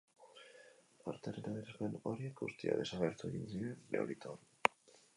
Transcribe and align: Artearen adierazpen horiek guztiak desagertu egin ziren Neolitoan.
Artearen 1.11 1.51
adierazpen 1.51 1.99
horiek 2.13 2.35
guztiak 2.41 2.83
desagertu 2.83 3.31
egin 3.33 3.49
ziren 3.55 3.89
Neolitoan. 3.95 4.47